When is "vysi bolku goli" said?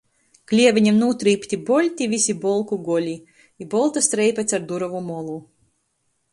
2.15-3.15